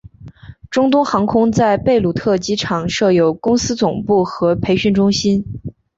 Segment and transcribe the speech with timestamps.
[0.71, 5.45] 中东航空在贝鲁特机场设有公司总部和培训中心。